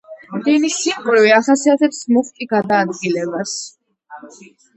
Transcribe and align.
დენის 0.45 0.77
სიმკვრივე 0.85 1.29
ახასიათებს 1.39 1.99
მუხტი 2.15 2.49
გადაადგილებას. 2.55 3.55